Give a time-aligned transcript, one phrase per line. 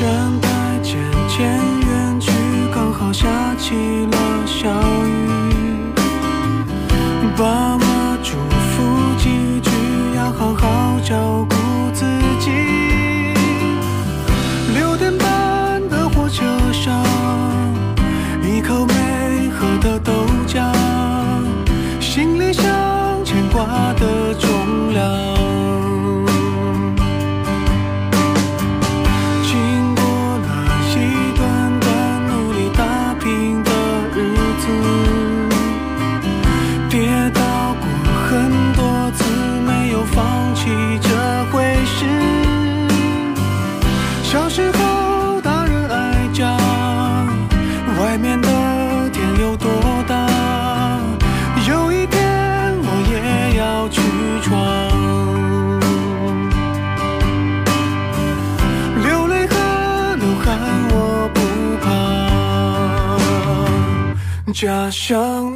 [0.00, 0.39] 这。
[64.60, 65.49] 家乡。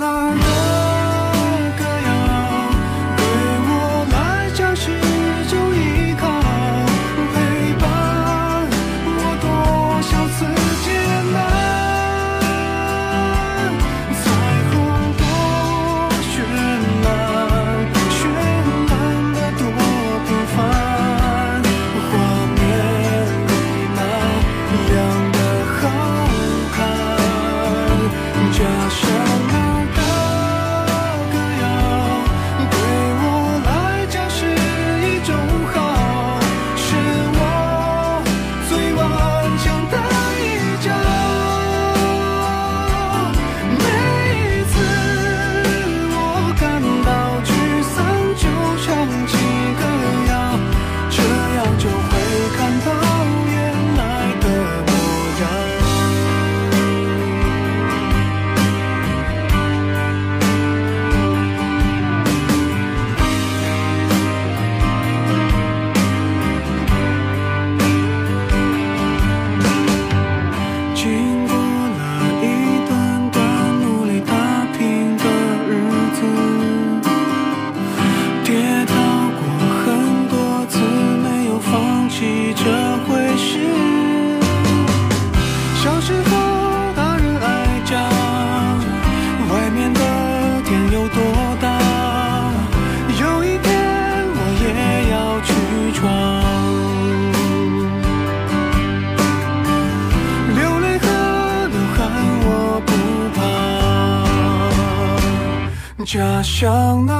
[106.54, 107.13] 家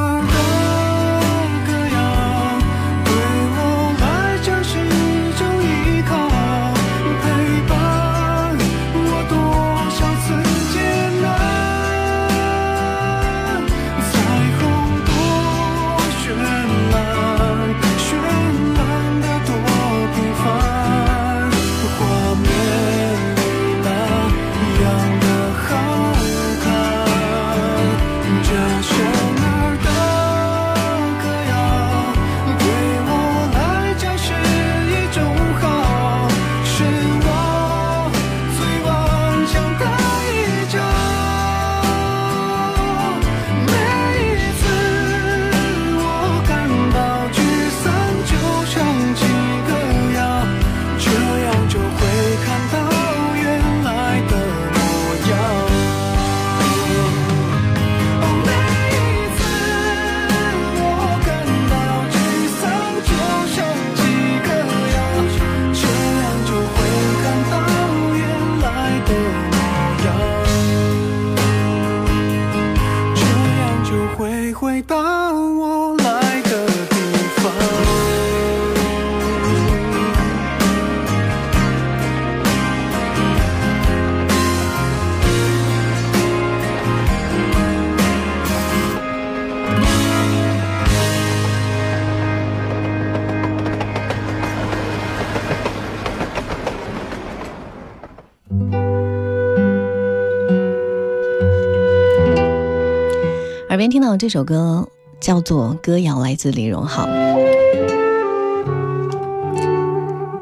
[103.94, 104.88] 听到这首歌
[105.20, 107.06] 叫做《歌谣》，来自李荣浩。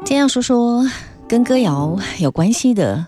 [0.03, 0.83] 今天要说说
[1.27, 3.05] 跟歌谣有关系的。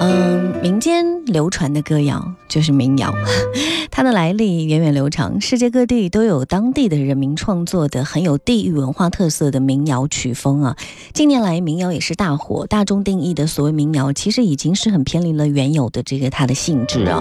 [0.00, 3.12] 嗯，民间流传的歌谣就是民谣，
[3.90, 10.76] 它的来历源远流长，世界各地都有当地的人民创作的很有地域文化特色的民谣曲风啊。
[11.12, 17.20] 近年来，民谣也是大火，大众定义的所谓民谣，其实已经是很偏离了原有的这个它的性质啊。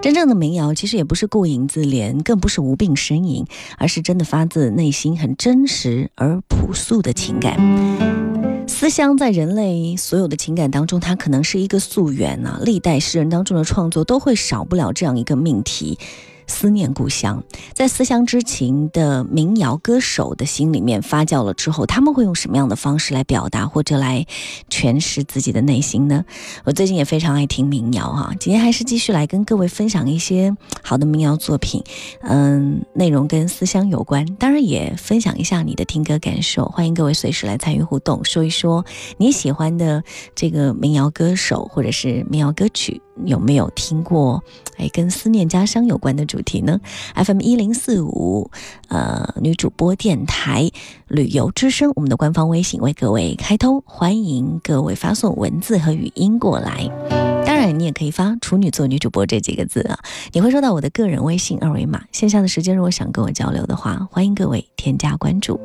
[0.00, 3.44] 真正的民谣其实也不是顾影自怜，更不是无病呻吟，
[3.78, 8.51] 而是真的发自内心、很真实而朴素的情感。
[8.82, 12.58] 思乡在人类所有的情感当中，它可能是一个溯源啊。
[12.64, 16.00] 历代诗人当中的创作都会少不了这样一个命题。
[16.46, 17.42] 思念故乡，
[17.72, 24.26] 在思乡之情的民谣歌手的心里面发酵了之后，他们会用什么样的方式来表达或者来
[24.70, 26.24] 诠释自己的内心呢？
[26.64, 31.82] 我最近也非常爱听民谣哈，今天还是继续来跟各位分享一些好的民谣作品，
[32.22, 38.84] 嗯，内容跟思乡有关，当然也分享一下你的听歌感受，欢迎各位随时来参与互动，说一说
[39.16, 40.02] 你喜欢的
[40.34, 43.00] 这个民谣歌手或者是民谣歌曲。
[43.26, 44.42] 有没有听过
[44.78, 46.80] 哎，跟思念家乡有关的主题呢
[47.14, 48.50] ？FM 一零四五，
[48.88, 50.70] 呃，女主播电台
[51.08, 56.88] 旅游之声，我们的官方微信为各位开通，欢迎各位发送文字和语音过来。
[57.44, 59.98] 当然，你也可以发“处女座女主播”这几个字啊，
[60.32, 62.02] 你会收到我的个人微信二维码。
[62.12, 65.60] 线下的时间，如果想跟我交流的话，欢迎各位添加关注。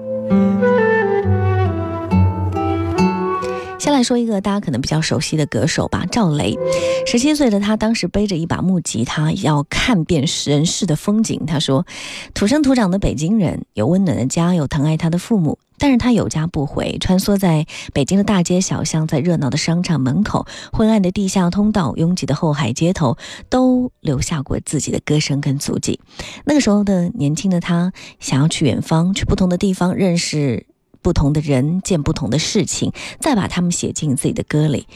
[3.79, 6.57] 先来说一个大家可能比较熟悉的歌手吧，赵雷。
[7.05, 11.45] 十七岁的他，当时背着一把木吉他，要看遍人世的风景。
[11.45, 11.85] 他说
[12.33, 15.59] ：“土生土长的北京人，有温暖的家，有疼爱他的父母。
[15.77, 23.15] 但是他有家不回，穿梭在北京的大街小巷，在热闹的商场门口、昏暗的地下通道、拥挤的后海街头，
[23.47, 25.99] 都留下过自己的歌声跟足迹。
[26.45, 30.65] 那个时候的年轻的他，想要去远方，去不同的地方认识。”
[31.01, 34.87] 不同的人见不同的事情，再把他们写进自己的歌里。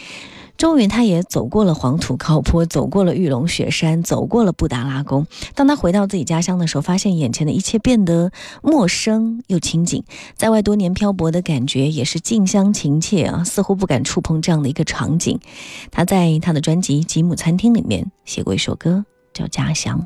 [0.57, 5.25] 终于，他也走过了黄土高坡，走过了玉龙雪山，走过了布达拉宫。
[5.56, 8.31] 当他回到自己家乡的时候，发现眼前的一切变得
[8.62, 10.03] 陌生又亲近。
[10.36, 15.39] 在外多年漂泊的感觉也是近乡情怯啊，似乎不敢触碰这样的一个场景。
[15.89, 19.03] 他在他的专辑《吉姆餐厅》里面写过一首歌，
[19.34, 20.05] 叫《家乡》。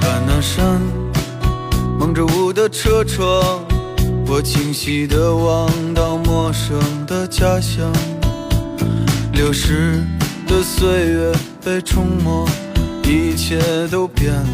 [0.00, 0.80] 看那扇
[1.98, 3.64] 蒙着雾的车窗，
[4.26, 7.92] 我清晰地望到陌生的家乡。
[9.32, 10.04] 流逝
[10.46, 11.32] 的岁月
[11.64, 12.46] 被冲没，
[13.04, 14.44] 一切都变了。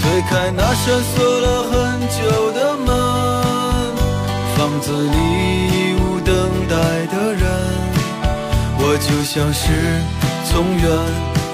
[0.00, 2.88] 推开那扇锁了很久的门，
[4.56, 5.16] 房子里
[5.68, 6.34] 已无等
[6.68, 6.74] 待
[7.14, 7.42] 的人，
[8.78, 9.62] 我就像是
[10.50, 10.84] 从远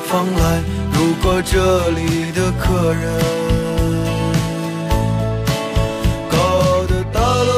[0.07, 0.61] 方来
[0.95, 3.05] 路过这里的客人。
[6.31, 7.53] 高傲的大楼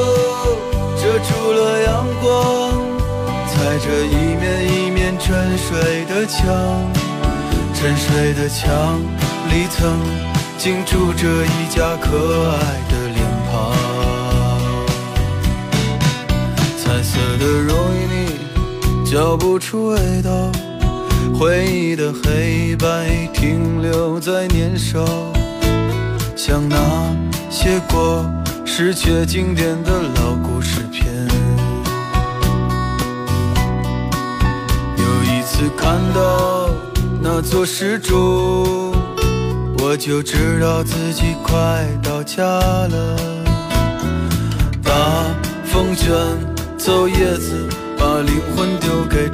[0.96, 2.26] 遮住了阳光，
[3.48, 6.44] 踩着一面一面沉睡的墙，
[7.74, 9.00] 沉睡的墙
[9.50, 9.76] 里曾。
[10.58, 12.16] 经住着一家可
[12.50, 12.56] 爱
[12.90, 13.54] 的脸庞，
[16.78, 20.30] 彩色的容易腻，嚼不出味道。
[21.38, 25.05] 回忆的黑白停留在年少，
[26.35, 26.76] 像那
[27.50, 28.25] 些过
[28.64, 31.07] 时却经典的老故事片。
[34.97, 36.71] 有一次看到
[37.21, 38.95] 那座石柱。
[39.78, 43.16] 我就知道自己快到家了。
[44.83, 44.93] 大
[45.64, 46.12] 风卷
[46.76, 49.25] 走叶子，把灵魂丢给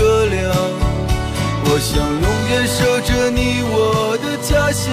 [0.00, 0.40] 车辆。
[1.66, 4.88] 我想永远守着你我的家乡，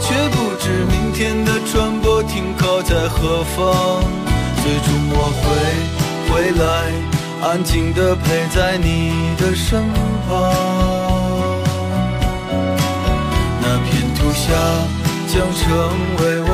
[0.00, 4.04] 却不知明天的船舶停靠在何方。
[4.62, 5.44] 最终我会
[6.30, 6.64] 回来，
[7.42, 9.82] 安静地陪在你的身
[10.28, 10.30] 旁。
[13.60, 14.46] 那片土下
[15.26, 15.66] 将成
[16.20, 16.50] 为我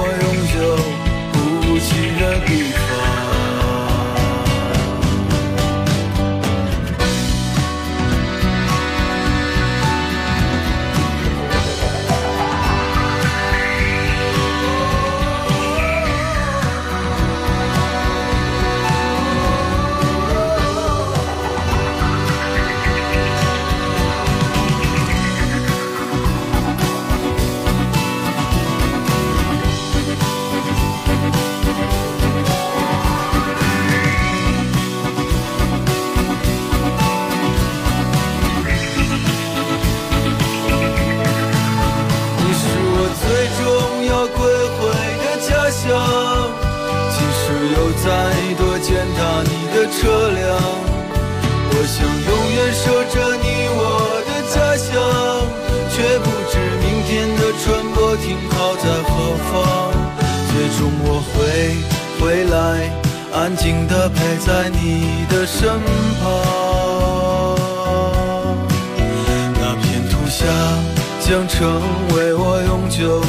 [58.12, 59.08] 我停靠在何
[59.46, 59.54] 方。
[60.50, 61.38] 最终我会
[62.18, 62.58] 回来，
[63.32, 65.78] 安静地陪在你的身
[66.20, 66.24] 旁。
[69.54, 70.44] 那片土下
[71.20, 71.80] 将成
[72.16, 73.22] 为我永久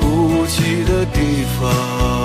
[0.00, 2.21] 不弃的地方。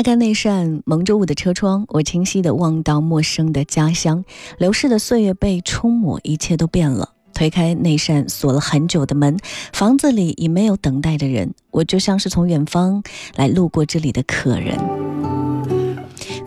[0.00, 4.24] 开开那扇蒙着雾的车窗，我清晰地望到陌生的家乡。
[4.56, 7.10] 流逝的岁月被冲抹，一切都变了。
[7.34, 9.36] 推开那扇锁了很久的门，
[9.74, 13.02] 房子里已没有等待的人，我就像是从远方
[13.36, 14.78] 来路过这里的客人。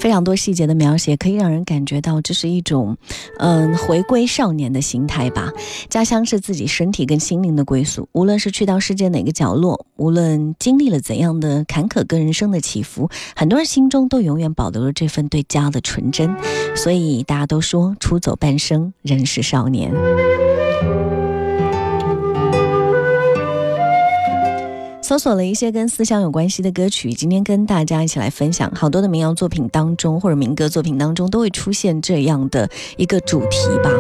[0.04, 2.98] 非常多细节的描写，可以让人感觉到这是一种，
[3.40, 5.50] 嗯，回归少年的心态吧。
[5.88, 16.36] 家乡是自己身体跟心灵的归宿，无论是去到世界哪个角落，无论经历了怎样的坎坷跟人生的起伏，很多人心中都永远保留了这份对家的纯真。
[16.76, 19.90] 所以大家都说，出走半生，仍是少年。
[25.04, 28.72] 搜索了一些跟思乡有关系的歌曲，今天跟大家一起来分享。
[28.74, 33.92] 好多的民谣作品当中，或者民歌作品当中，都会出现这样的一个主题吧。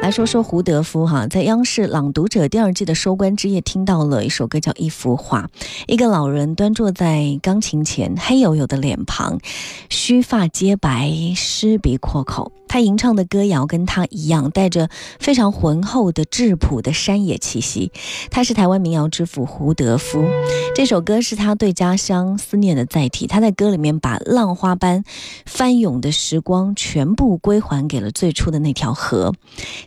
[0.00, 5.42] 来说说胡德夫哈，在央视《朗读者》第二季的收官之夜，听到了一首歌叫《一幅画》。
[5.86, 9.38] 一个老人端坐在钢琴前，黑黝黝的脸庞，
[9.90, 12.50] 须发皆白，湿鼻阔口。
[12.66, 14.88] 他吟唱的歌谣跟他一样，带着
[15.18, 17.90] 非常浑厚的质朴的山野气息。
[18.30, 20.24] 他是台湾民谣之父胡德夫。
[20.72, 23.26] 这首歌是他对家乡思念的载体。
[23.26, 25.02] 他在歌里面把浪花般
[25.44, 29.34] 翻涌的时光全部归还给了最初的那条河。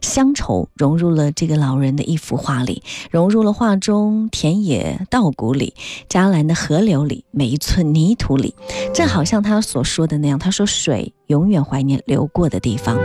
[0.03, 5.73] 乡愁融入了这个老人的一幅画里，融入了画中田野稻谷里，
[6.09, 8.53] 嘉兰的河流里，每一寸泥土里。
[8.93, 12.95] 正好像他所说的那样，他说水永远怀念流过的地方。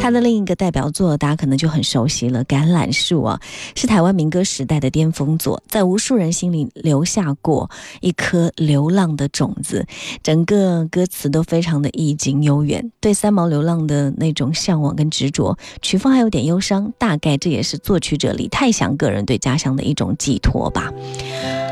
[0.00, 3.38] 他的另一个代表作，大家可能就很熟悉了，《橄榄树》啊，
[3.74, 7.70] 是台湾民歌时代的巅峰作，在无数人心里留下过
[8.00, 9.86] 一颗流浪的种子。
[10.22, 20.90] 整个歌词都非常的意境悠远，对三毛流浪的那种向往跟执着，曲风还有点忧伤，大概这也是作曲者李泰祥个人对家乡的一种寄托吧。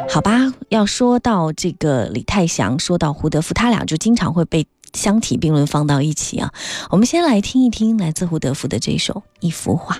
[0.09, 6.53] 好吧，要说到这个李泰祥，说到胡德夫，他俩就经常会被相提并论放到一起啊。
[6.91, 9.97] 我们先来听一听来自胡德夫的这首《一幅画》。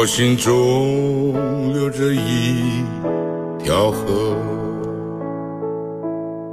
[0.00, 2.82] 我心中流着一
[3.62, 4.34] 条河，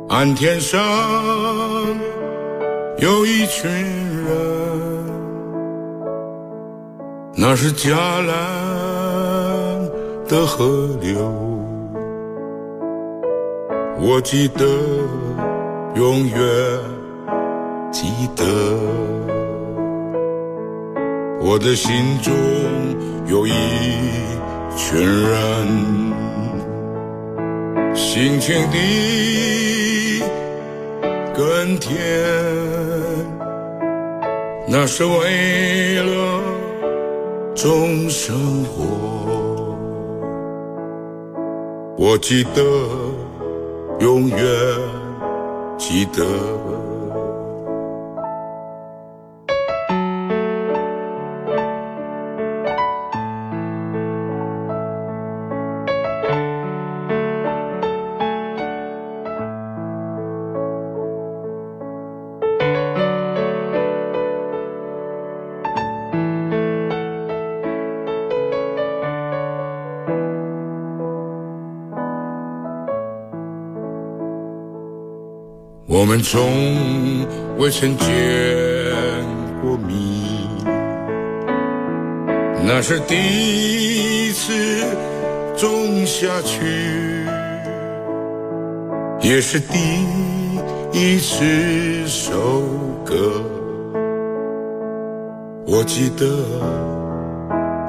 [0.10, 0.78] 岸天上
[2.98, 4.36] 有一群人，
[7.38, 8.28] 那是嘉兰
[10.28, 11.18] 的河流，
[13.98, 14.66] 我记得，
[15.96, 16.38] 永远
[17.94, 18.44] 记得，
[21.40, 22.34] 我的心中。
[23.26, 23.52] 有一
[24.76, 25.68] 群人，
[27.94, 30.24] 辛勤地
[31.36, 31.96] 耕田，
[34.68, 36.42] 那是为了
[37.56, 38.86] 种生活。
[41.98, 42.62] 我记得，
[44.00, 44.38] 永远
[45.78, 46.24] 记得。
[76.00, 77.26] 我们从
[77.58, 78.08] 未曾见
[79.64, 79.98] 过面，
[82.64, 83.16] 那是第
[84.28, 84.54] 一次
[85.58, 87.26] 种下去，
[89.22, 89.76] 也是第
[90.92, 92.62] 一次收
[93.04, 93.42] 割。
[95.66, 96.28] 我记得，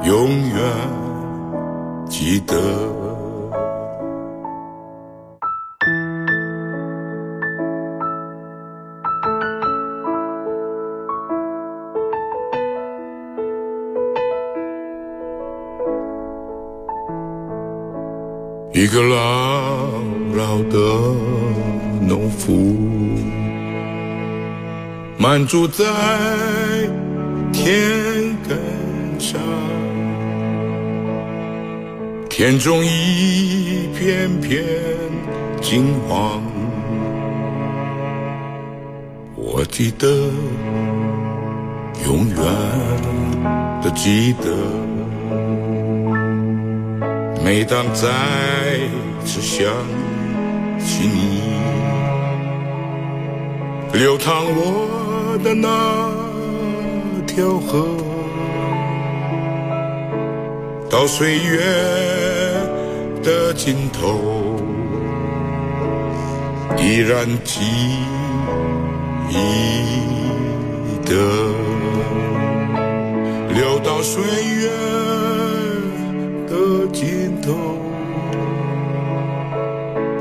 [0.07, 0.59] 永远
[2.09, 2.57] 记得。
[18.88, 20.01] 一个老
[20.35, 20.79] 老的
[22.01, 22.74] 农夫，
[25.18, 25.85] 满住在
[27.53, 27.70] 田
[28.48, 28.57] 埂
[29.18, 29.38] 上，
[32.31, 34.64] 田中一片片
[35.61, 36.40] 金黄。
[39.37, 40.09] 我记得，
[42.07, 42.37] 永远
[43.83, 45.68] 的记得。
[47.51, 48.07] 每当再
[49.25, 49.65] 次想
[50.79, 51.41] 起你，
[53.95, 56.13] 流淌我的那
[57.27, 57.89] 条河，
[60.91, 61.59] 到岁月
[63.23, 64.61] 的尽头，
[66.77, 67.63] 依然记
[71.07, 71.15] 得，
[73.55, 75.08] 流到岁月。
[77.49, 77.55] 的尽头，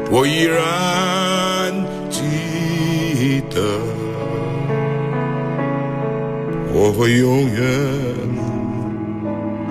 [0.09, 1.73] 我依然
[2.09, 3.61] 记得，
[6.73, 7.59] 我会永远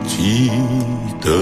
[0.05, 0.51] 记
[1.21, 1.33] 得。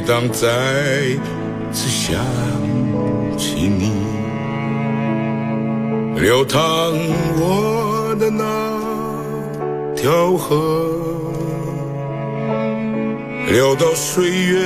[0.00, 0.46] 每当再
[1.72, 2.24] 次想
[3.36, 3.90] 起你，
[6.20, 6.62] 流淌
[7.36, 8.44] 我的那
[9.96, 10.86] 条河，
[13.50, 14.62] 流到岁月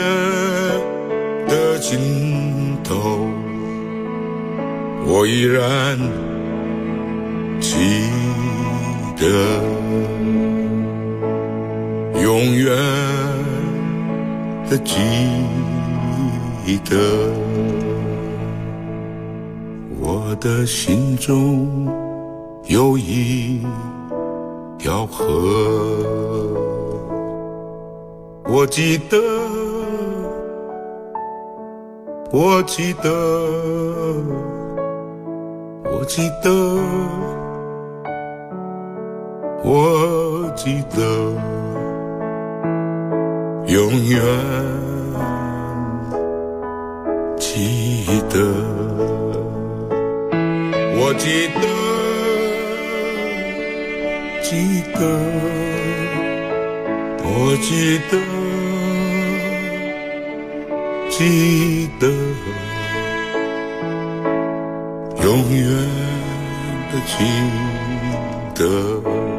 [1.49, 3.27] 的尽头，
[5.07, 5.99] 我依然
[7.59, 7.79] 记
[9.16, 9.27] 得，
[12.23, 13.32] 永远。
[14.79, 14.93] 记
[16.89, 16.97] 得，
[20.01, 21.89] 我的心中
[22.65, 23.61] 有一
[24.79, 25.25] 条河。
[28.45, 29.19] 我记得，
[32.31, 33.11] 我记得，
[35.85, 36.51] 我记得，
[39.65, 41.03] 我记得。
[43.73, 44.21] 永远
[47.39, 48.37] 记得，
[50.95, 51.63] 我记得，
[54.43, 55.01] 记得，
[57.25, 58.13] 我记得，
[61.09, 62.05] 记得，
[65.25, 65.65] 永远
[66.93, 67.11] 的记
[68.55, 69.32] 得。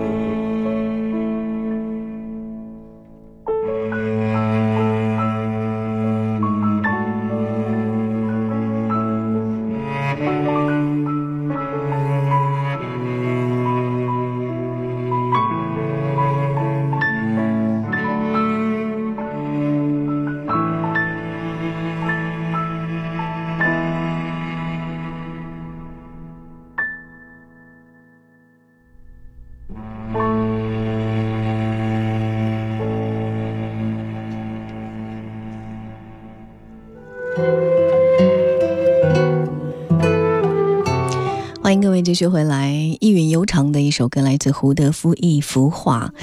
[42.13, 46.13] 继续回来，意韵悠长的一首歌，来自胡德夫《一幅画》。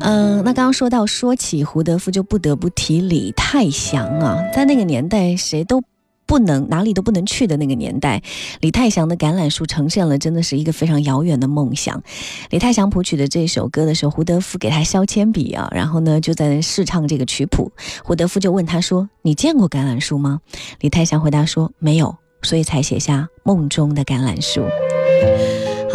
[0.00, 5.82] 嗯，那刚刚说到说起胡德夫，就不得不提李泰祥啊，在那个年代，谁都
[6.26, 8.22] 不能哪里都不能去的那个年代，
[8.60, 12.02] 李泰祥的橄榄树呈现了真的是一个非常遥远的梦想。
[12.50, 17.72] 李泰祥谱曲的这首歌的时候，胡德夫给他削铅笔啊，然后呢就在试唱这个曲谱。
[18.04, 20.42] 胡德夫就问他说：“你见过橄榄树吗？”
[20.80, 24.60] 李泰祥回答说：“没有。”所以才写下梦中的橄榄树。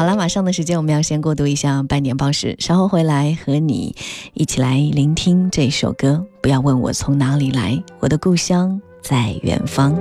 [0.01, 3.95] 好了，马上的时间我们要先过渡一下半年报时，稍后回来和你
[4.33, 6.25] 一起来聆听这首歌。
[6.41, 9.95] 不要问我从哪里来，我的故乡在远方。